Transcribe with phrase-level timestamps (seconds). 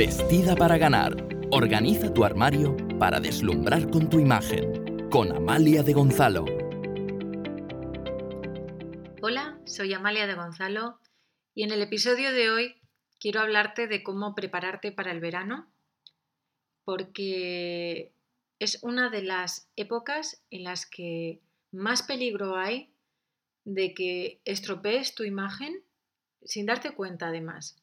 [0.00, 1.28] Vestida para ganar.
[1.50, 5.10] Organiza tu armario para deslumbrar con tu imagen.
[5.10, 6.46] Con Amalia de Gonzalo.
[9.20, 10.98] Hola, soy Amalia de Gonzalo
[11.54, 12.80] y en el episodio de hoy
[13.18, 15.70] quiero hablarte de cómo prepararte para el verano
[16.86, 18.14] porque
[18.58, 21.42] es una de las épocas en las que
[21.72, 22.90] más peligro hay
[23.66, 25.84] de que estropees tu imagen
[26.42, 27.76] sin darte cuenta además.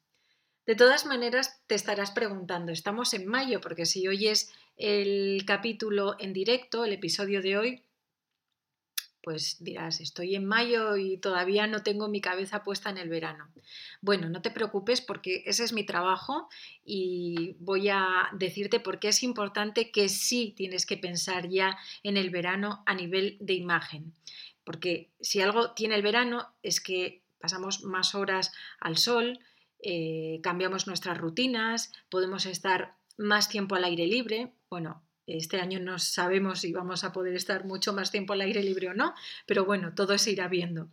[0.68, 6.33] De todas maneras, te estarás preguntando, estamos en mayo, porque si oyes el capítulo en
[6.33, 7.83] directo, el episodio de hoy,
[9.23, 13.47] pues dirás, estoy en mayo y todavía no tengo mi cabeza puesta en el verano.
[14.01, 16.50] Bueno, no te preocupes porque ese es mi trabajo
[16.84, 22.18] y voy a decirte por qué es importante que sí tienes que pensar ya en
[22.18, 24.14] el verano a nivel de imagen.
[24.65, 29.39] Porque si algo tiene el verano es que pasamos más horas al sol,
[29.79, 34.53] eh, cambiamos nuestras rutinas, podemos estar más tiempo al aire libre.
[34.69, 38.64] Bueno, este año no sabemos si vamos a poder estar mucho más tiempo al aire
[38.64, 39.14] libre o no,
[39.45, 40.89] pero bueno, todo se irá viendo.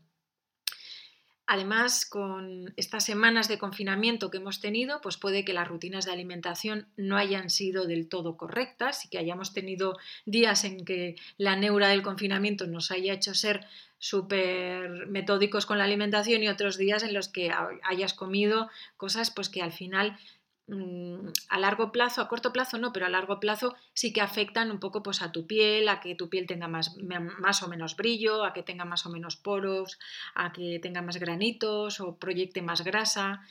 [1.47, 6.13] Además, con estas semanas de confinamiento que hemos tenido, pues puede que las rutinas de
[6.13, 11.55] alimentación no hayan sido del todo correctas y que hayamos tenido días en que la
[11.57, 13.67] neura del confinamiento nos haya hecho ser
[13.99, 17.51] súper metódicos con la alimentación y otros días en los que
[17.83, 20.19] hayas comido cosas pues que al final
[20.67, 24.81] a largo plazo, a corto plazo no, pero a largo plazo sí que afectan un
[24.81, 28.45] poco pues, a tu piel, a que tu piel tenga más, más o menos brillo,
[28.45, 29.99] a que tenga más o menos poros,
[30.35, 33.43] a que tenga más granitos o proyecte más grasa.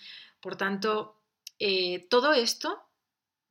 [0.41, 1.15] Por tanto,
[1.59, 2.81] eh, todo esto,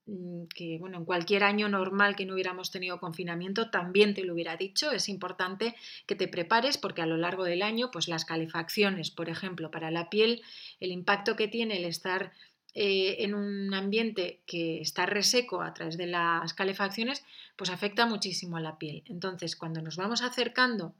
[0.07, 4.35] mm, que bueno, en cualquier año normal que no hubiéramos tenido confinamiento, también te lo
[4.35, 8.25] hubiera dicho, es importante que te prepares porque a lo largo del año, pues las
[8.25, 10.43] calefacciones, por ejemplo, para la piel,
[10.81, 12.33] el impacto que tiene el estar
[12.75, 17.25] eh, en un ambiente que está reseco a través de las calefacciones,
[17.57, 19.03] pues afecta muchísimo a la piel.
[19.07, 20.95] Entonces, cuando nos vamos acercando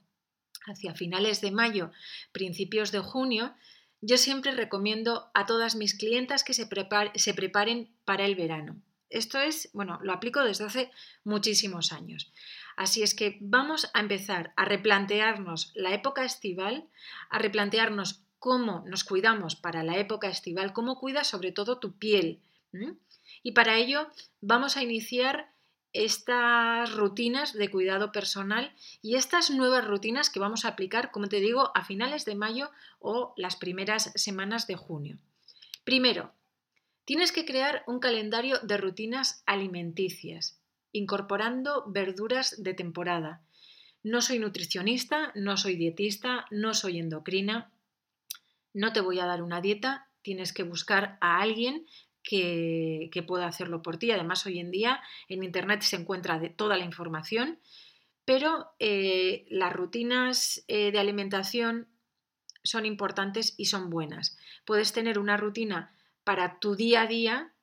[0.67, 1.91] hacia finales de mayo,
[2.31, 3.55] principios de junio,
[4.01, 6.67] yo siempre recomiendo a todas mis clientas que se,
[7.15, 8.81] se preparen para el verano.
[9.09, 10.91] Esto es, bueno, lo aplico desde hace
[11.23, 12.33] muchísimos años.
[12.75, 16.87] Así es que vamos a empezar a replantearnos la época estival,
[17.29, 22.41] a replantearnos cómo nos cuidamos para la época estival, cómo cuidas sobre todo tu piel.
[23.41, 24.09] Y para ello
[24.41, 25.53] vamos a iniciar
[25.93, 31.39] estas rutinas de cuidado personal y estas nuevas rutinas que vamos a aplicar, como te
[31.39, 35.19] digo, a finales de mayo o las primeras semanas de junio.
[35.85, 36.33] Primero,
[37.05, 40.59] tienes que crear un calendario de rutinas alimenticias,
[40.91, 43.41] incorporando verduras de temporada.
[44.03, 47.69] No soy nutricionista, no soy dietista, no soy endocrina,
[48.73, 51.85] no te voy a dar una dieta, tienes que buscar a alguien
[52.23, 54.11] que, pueda hacerlo por ti.
[54.11, 57.59] Además, hoy en día en Internet se encuentra toda la información,
[58.25, 61.87] pero eh, las rutinas eh, de alimentación
[62.63, 64.37] son importantes y son buenas.
[64.65, 67.53] Puedes tener una rutina para tu día a día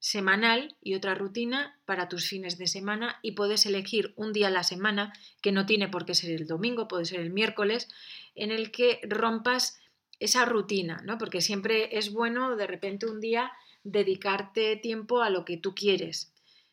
[0.00, 4.50] semanal y otra rutina para tus fines de semana y puedes elegir un día a
[4.50, 7.88] la semana, que no tiene por qué ser el domingo, puede ser el miércoles,
[8.34, 9.80] en el que rompas
[10.24, 11.18] esa rutina, ¿no?
[11.18, 13.52] Porque siempre es bueno de repente un día
[13.82, 16.32] dedicarte tiempo a lo que tú quieres.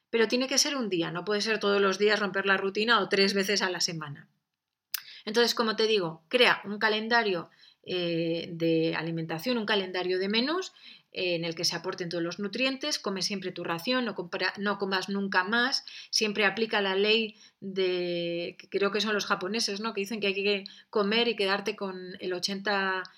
[0.10, 3.00] Pero tiene que ser un día, no puede ser todos los días romper la rutina
[3.00, 4.28] o tres veces a la semana.
[5.26, 7.50] Entonces, como te digo, crea un calendario
[7.84, 10.72] eh, de alimentación, un calendario de menús
[11.14, 14.16] eh, en el que se aporten todos los nutrientes, come siempre tu ración, no,
[14.58, 19.94] no, comas nunca más, siempre aplica la ley de, creo que son los japoneses, ¿no?
[19.94, 23.10] que dicen que hay que comer y quedarte con el 80, eh,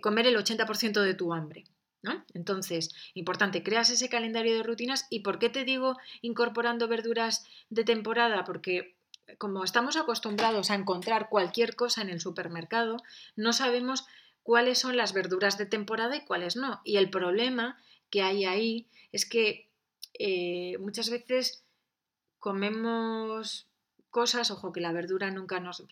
[0.00, 1.64] comer el 80% de tu hambre.
[2.02, 2.24] ¿no?
[2.32, 7.84] Entonces, importante, creas ese calendario de rutinas y ¿por qué te digo incorporando verduras de
[7.84, 8.44] temporada?
[8.44, 8.96] Porque
[9.38, 12.96] como estamos acostumbrados a encontrar cualquier cosa en el supermercado,
[13.36, 14.06] no sabemos
[14.42, 16.80] cuáles son las verduras de temporada y cuáles no.
[16.84, 19.70] Y el problema que hay ahí es que
[20.18, 21.64] eh, muchas veces
[22.38, 23.68] comemos
[24.10, 25.84] cosas, ojo que la verdura nunca nos,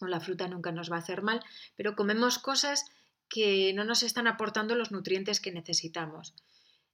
[0.00, 1.44] o la fruta nunca nos va a hacer mal,
[1.76, 2.86] pero comemos cosas
[3.28, 6.34] que no nos están aportando los nutrientes que necesitamos.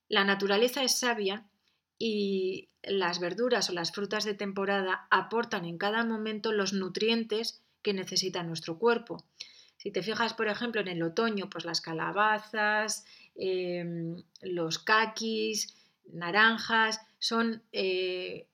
[0.09, 1.47] La naturaleza es sabia
[1.99, 7.95] y las verduras o las frutas de temporada aportan en cada momento los nutrientes que
[7.95, 9.25] necesita nuestro cuerpo.
[9.77, 13.05] Si te fijas, por ejemplo, en el otoño, pues las calabazas,
[13.35, 15.77] em, los caquis,
[16.07, 18.47] naranjas, son eh,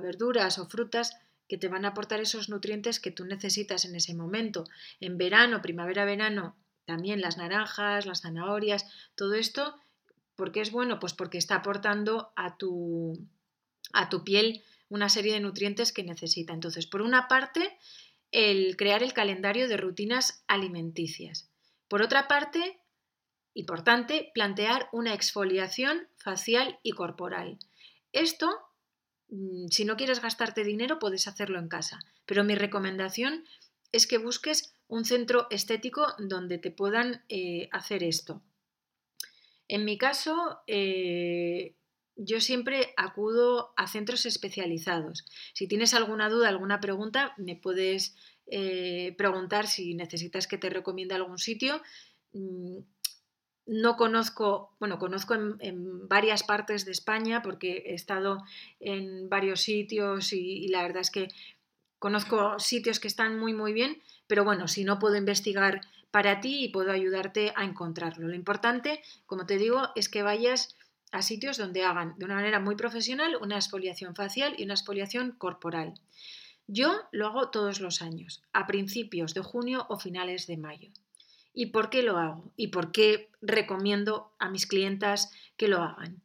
[0.00, 1.16] verduras o frutas
[1.48, 4.64] que te van a aportar esos nutrientes que tú necesitas en ese momento.
[5.00, 9.76] En verano, primavera-verano, también las naranjas, las zanahorias, todo esto
[10.36, 10.98] ¿Por qué es bueno?
[10.98, 13.28] Pues porque está aportando a tu,
[13.92, 16.52] a tu piel una serie de nutrientes que necesita.
[16.52, 17.78] Entonces, por una parte,
[18.30, 21.50] el crear el calendario de rutinas alimenticias.
[21.88, 22.80] Por otra parte,
[23.54, 27.58] importante, plantear una exfoliación facial y corporal.
[28.12, 28.50] Esto,
[29.28, 33.44] mm, si no quieres gastarte dinero, puedes hacerlo en casa, pero mi recomendación
[33.92, 38.42] es que busques un centro estético donde te puedan eh, hacer esto.
[39.66, 41.76] En mi caso, eh,
[42.14, 45.24] yo siempre acudo a centros especializados.
[45.54, 48.14] Si tienes alguna duda, alguna pregunta, me puedes
[48.48, 51.80] eh, preguntar si necesitas que te recomiende algún sitio.
[52.34, 52.80] Mm,
[53.64, 58.42] no conozco, bueno, conozco en, varias partes de España porque he estado
[58.78, 61.28] en varios sitios y, la verdad es que
[61.98, 66.64] conozco sitios que están muy, muy bien, pero bueno, si no puedo investigar para ti
[66.64, 68.28] y puedo ayudarte a encontrarlo.
[68.28, 70.74] Lo importante, como te digo, es que vayas
[71.10, 75.32] a sitios donde hagan de una manera muy profesional una exfoliación facial y una exfoliación
[75.32, 76.00] corporal.
[76.66, 80.88] Yo lo hago todos los años, a principios de junio o finales de mayo.
[81.52, 82.54] ¿Y por qué lo hago?
[82.56, 86.22] ¿Y por qué recomiendo a mis clientas que lo hagan?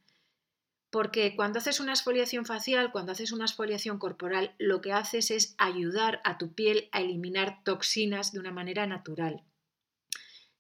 [0.90, 5.56] Porque cuando haces una exfoliación facial, cuando haces una exfoliación corporal, lo que haces es
[5.58, 9.44] ayudar a tu piel a eliminar toxinas de una manera natural.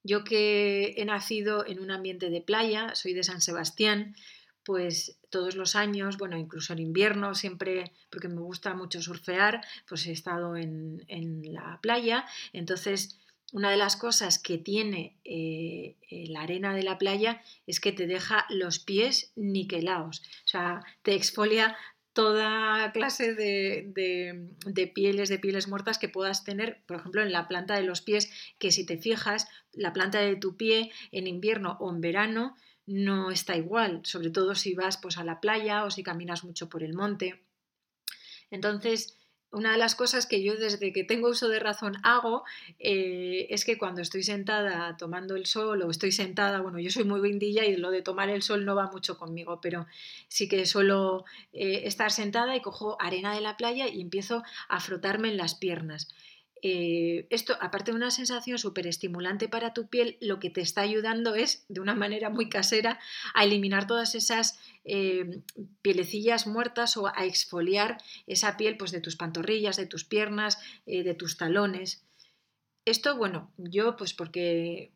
[0.03, 4.15] Yo que he nacido en un ambiente de playa, soy de San Sebastián,
[4.63, 10.05] pues todos los años, bueno, incluso en invierno, siempre, porque me gusta mucho surfear, pues
[10.07, 13.17] he estado en, en la playa, entonces
[13.53, 17.91] una de las cosas que tiene eh, eh, la arena de la playa es que
[17.91, 21.77] te deja los pies niquelados, o sea, te exfolia
[22.13, 23.91] toda clase de,
[24.65, 28.01] de, pieles, de pieles muertas que puedas tener, por ejemplo, en la planta de los
[28.01, 32.55] pies, que si te fijas, la planta de tu pie en invierno o en verano
[32.87, 36.69] no está igual, sobre todo si vas pues, a la playa o si caminas mucho
[36.69, 37.43] por el monte.
[38.49, 39.16] Entonces,
[39.51, 42.43] una de las cosas que yo desde que tengo uso de razón hago
[42.79, 47.05] eh, es que cuando estoy sentada tomando el sol o estoy sentada, bueno, yo soy
[47.05, 49.87] muy guindilla y lo de tomar el sol no va mucho conmigo, pero
[50.27, 54.79] sí que suelo eh, estar sentada y cojo arena de la playa y empiezo a
[54.79, 56.13] frotarme en las piernas.
[56.61, 60.81] Eh, esto, aparte de una sensación súper estimulante para tu piel, lo que te está
[60.81, 62.99] ayudando es, de una manera muy casera,
[63.33, 65.41] a eliminar todas esas eh,
[65.81, 71.03] pielecillas muertas o a exfoliar esa piel pues, de tus pantorrillas, de tus piernas, eh,
[71.03, 72.05] de tus talones.
[72.85, 74.91] Esto, bueno, yo pues porque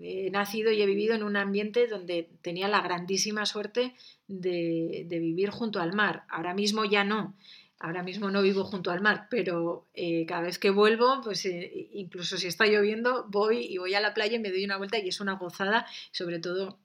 [0.00, 3.94] he nacido y he vivido en un ambiente donde tenía la grandísima suerte
[4.26, 6.24] de vivir junto al mar.
[6.28, 7.36] Ahora mismo ya no.
[7.78, 11.90] Ahora mismo no vivo junto al mar, pero eh, cada vez que vuelvo, pues eh,
[11.92, 14.98] incluso si está lloviendo, voy y voy a la playa y me doy una vuelta
[14.98, 16.78] y es una gozada, sobre todo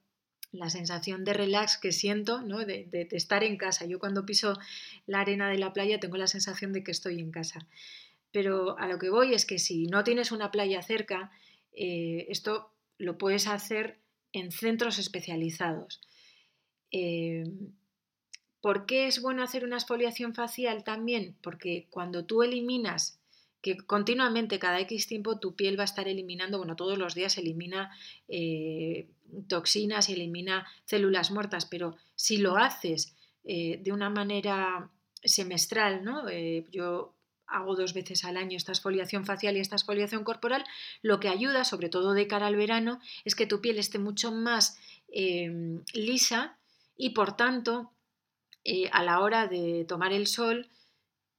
[0.52, 2.58] la sensación de relax que siento, ¿no?
[2.66, 3.86] de, estar en casa.
[3.86, 4.58] Yo cuando piso
[5.06, 7.66] la arena de la playa tengo la sensación de que estoy en casa.
[8.30, 11.30] Pero a lo que voy es que si no tienes una playa cerca,
[11.72, 13.98] eh, esto lo puedes hacer
[14.32, 16.02] en centros especializados.
[18.62, 21.36] ¿Por qué es bueno hacer una exfoliación facial también?
[21.42, 23.18] Porque cuando tú eliminas,
[23.60, 27.36] que continuamente cada X tiempo tu piel va a estar eliminando, bueno, todos los días
[27.38, 27.90] elimina
[28.28, 29.08] eh,
[29.48, 34.90] toxinas y elimina células muertas, pero si lo haces eh, de una manera
[35.24, 36.28] semestral, ¿no?
[36.28, 37.16] Eh, yo
[37.46, 40.64] hago dos veces al año esta exfoliación facial y esta exfoliación corporal,
[41.02, 44.30] lo que ayuda, sobre todo de cara al verano, es que tu piel esté mucho
[44.30, 44.78] más
[45.92, 46.56] lisa
[46.96, 47.92] y por tanto
[48.64, 50.68] eh, a la hora de tomar el sol,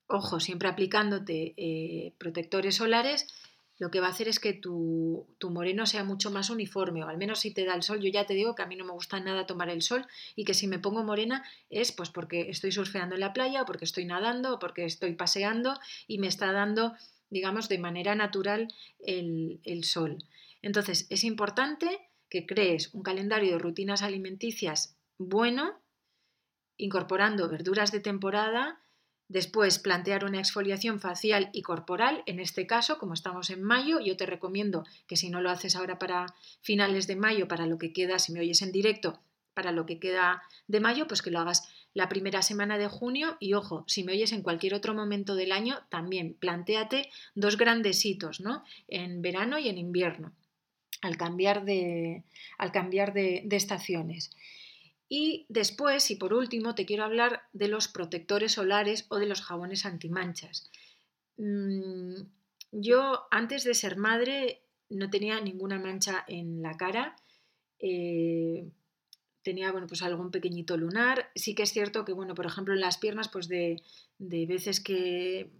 [0.07, 3.27] ojo, siempre aplicándote eh, protectores solares,
[3.79, 7.17] lo que va a hacer es que tu, moreno sea mucho más uniforme, o al
[7.17, 8.93] menos si te da el sol, yo ya te digo que a mí no me
[8.93, 12.71] gusta nada tomar el sol y que si me pongo morena es pues porque estoy
[12.71, 15.77] surfeando en la playa, o porque estoy nadando, o porque estoy paseando
[16.07, 16.93] y me está dando,
[17.29, 18.67] digamos, de manera natural
[18.99, 20.23] el, el sol.
[20.61, 25.82] Entonces, es importante que crees un calendario de rutinas alimenticias bueno,
[26.77, 28.81] incorporando verduras de temporada,
[29.27, 34.17] después plantear una exfoliación facial y corporal, en este caso, como estamos en mayo, yo
[34.17, 36.27] te recomiendo que si no lo haces ahora para
[36.61, 39.19] finales de mayo, para lo que queda, si me oyes en directo,
[39.53, 43.37] para lo que queda de mayo, pues que lo hagas la primera semana de junio
[43.39, 48.03] y ojo, si me oyes en cualquier otro momento del año, también planteate dos grandes
[48.03, 48.63] hitos, ¿no?
[48.87, 50.33] En verano y en invierno,
[51.01, 52.23] al cambiar de,
[52.57, 54.31] al cambiar de estaciones.
[55.15, 59.43] Y después, y por último, te quiero hablar de los protectores solares o de los
[59.43, 60.71] jabones antimanchas.
[61.37, 62.15] Mm,
[62.71, 67.15] yo antes de ser madre no tenía ninguna mancha en la cara.
[67.77, 68.71] Eh,
[69.43, 71.29] tenía bueno, pues algún pequeñito lunar.
[71.35, 73.83] Sí que es cierto que, bueno, por ejemplo, en las piernas, pues de,
[74.17, 75.51] de veces que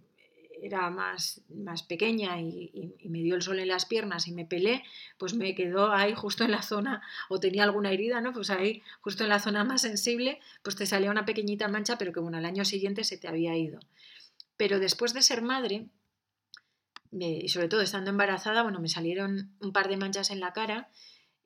[0.62, 4.82] era más, más pequeña y, me dio el sol en las piernas y me pelé,
[5.18, 8.32] pues me quedó ahí justo en la zona, o tenía alguna herida, ¿no?
[8.32, 12.12] Pues ahí, justo en la zona más sensible, pues te salía una pequeñita mancha, pero
[12.12, 13.80] que bueno, al año siguiente se te había ido.
[14.56, 15.86] Pero después de ser madre,
[17.12, 20.88] y sobre todo estando embarazada, bueno, me salieron un par de manchas en la cara.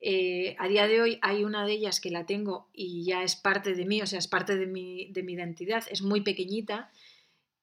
[0.00, 3.36] Eh, a día de hoy hay una de ellas que la tengo y ya es
[3.36, 6.90] parte de mí, o sea, es parte de mi, de mi identidad, es muy pequeñita,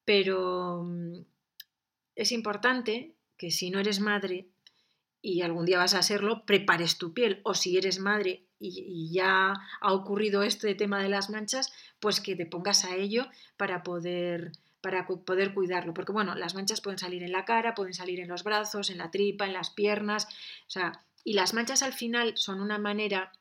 [0.04, 1.22] pero mm,
[2.16, 4.48] es importante que si no eres madre
[5.22, 7.42] y algún día vas a serlo, prepares tu piel.
[7.44, 12.36] O si eres madre y, ya ha ocurrido este tema de las manchas, pues que
[12.36, 15.94] te pongas a ello para poder, para poder cuidarlo.
[15.94, 19.00] Porque bueno, las manchas pueden salir en la cara, pueden salir en los brazos, en
[19.00, 20.26] la tripa, en las piernas.
[20.68, 23.32] O sea, y las manchas al final son una manera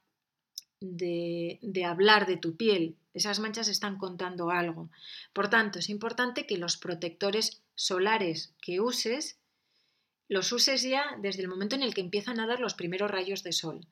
[0.80, 2.96] de, de hablar de tu piel.
[3.12, 4.90] Esas manchas están contando algo.
[5.32, 9.38] Por tanto, es importante que los protectores solares que uses,
[10.28, 13.42] los uses ya desde el momento en el que empiezan a dar los primeros rayos
[13.42, 13.86] de sol.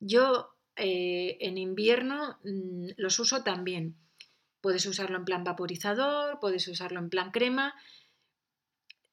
[0.00, 3.96] Yo eh, en invierno mm, los uso también.
[4.60, 7.74] Puedes usarlo en plan vaporizador, puedes usarlo en plan crema.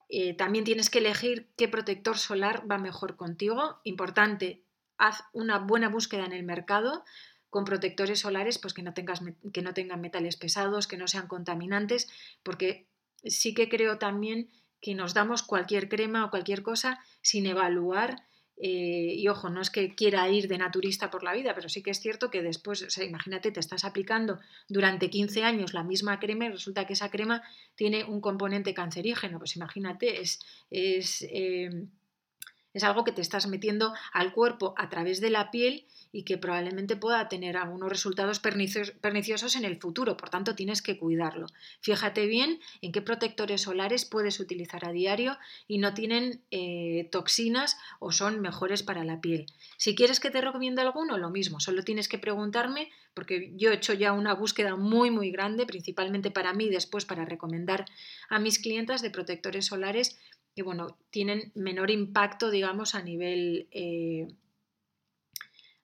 [0.09, 3.79] Eh, también tienes que elegir qué protector solar va mejor contigo.
[3.83, 4.63] Importante,
[4.97, 7.03] haz una buena búsqueda en el mercado
[7.49, 12.09] con protectores solares pues que no, que no tengan metales pesados, que no sean contaminantes,
[12.43, 12.87] porque
[13.23, 14.49] sí que creo también
[14.81, 18.23] que nos damos cualquier crema o cualquier cosa sin evaluar.
[18.63, 21.81] Eh, y ojo, no es que quiera ir de naturista por la vida, pero sí
[21.81, 25.83] que es cierto que después, o sea, imagínate, te estás aplicando durante 15 años la
[25.83, 27.41] misma crema y resulta que esa crema
[27.75, 29.39] tiene un componente cancerígeno.
[29.39, 31.87] Pues imagínate, es, es eh,
[32.73, 36.37] es algo que te estás metiendo al cuerpo a través de la piel y que
[36.37, 41.47] probablemente pueda tener algunos resultados perniciosos en el futuro, por tanto tienes que cuidarlo.
[41.79, 45.37] Fíjate bien en qué protectores solares puedes utilizar a diario
[45.67, 49.45] y no tienen eh, toxinas o son mejores para la piel.
[49.77, 53.75] Si quieres que te recomiende alguno, lo mismo, solo tienes que preguntarme porque yo he
[53.75, 57.85] hecho ya una búsqueda muy muy grande, principalmente para mí después para recomendar
[58.29, 60.17] a mis clientas de protectores solares
[60.55, 64.27] que bueno, tienen menor impacto, digamos, a nivel, eh,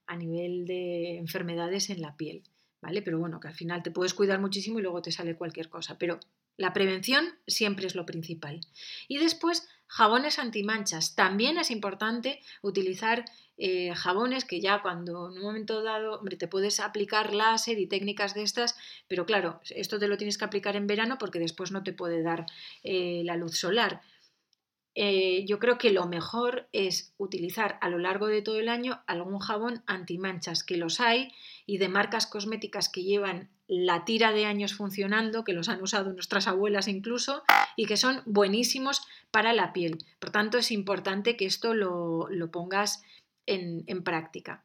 [0.06, 2.44] a nivel de enfermedades en la piel,
[2.82, 3.02] ¿vale?
[3.02, 5.98] Pero bueno, que al final te puedes cuidar muchísimo y luego te sale cualquier cosa.
[5.98, 6.20] Pero
[6.58, 8.62] la prevención siempre es lo principal.
[9.08, 11.16] Y después, jabones antimanchas.
[11.16, 13.26] También es importante utilizar
[13.58, 17.88] eh, jabones que ya cuando en un momento dado, hombre, te puedes aplicar láser y
[17.88, 18.76] técnicas de estas,
[19.08, 22.22] pero claro, esto te lo tienes que aplicar en verano porque después no te puede
[22.22, 22.46] dar
[22.84, 24.02] eh, la luz solar.
[25.00, 29.04] Eh, yo creo que lo mejor es utilizar a lo largo de todo el año
[29.06, 31.32] algún jabón antimanchas, que los hay,
[31.68, 36.12] y de marcas cosméticas que llevan la tira de años funcionando, que los han usado
[36.14, 37.44] nuestras abuelas incluso,
[37.76, 40.04] y que son buenísimos para la piel.
[40.18, 43.04] Por tanto, es importante que esto lo, pongas
[43.46, 44.64] en, en práctica.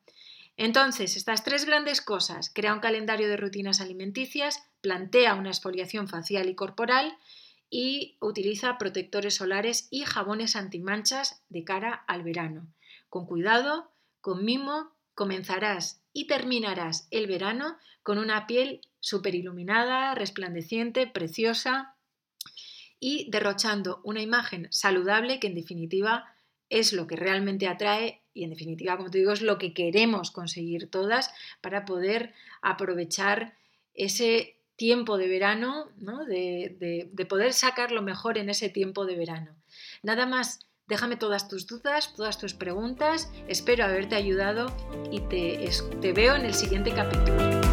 [0.56, 6.48] Entonces, estas tres grandes cosas, crea un calendario de rutinas alimenticias, plantea una exfoliación facial
[6.48, 7.18] y corporal,
[7.74, 12.70] y utiliza protectores solares y jabones antimanchas de cara al verano.
[13.08, 21.06] Con cuidado, con mimo, comenzarás y terminarás el verano con una piel súper iluminada, resplandeciente,
[21.06, 21.96] preciosa
[23.00, 26.26] y derrochando una imagen saludable que en definitiva
[26.68, 30.30] es lo que realmente atrae y en definitiva, como te digo, es lo que queremos
[30.30, 33.56] conseguir todas para poder aprovechar
[33.94, 36.24] ese tiempo de verano, ¿no?
[36.24, 39.54] de, de, poder sacar lo mejor en ese tiempo de verano.
[40.02, 44.74] Nada más, déjame todas tus dudas, todas tus preguntas, espero haberte ayudado
[45.10, 45.68] y te,
[46.00, 47.71] te veo en el siguiente capítulo.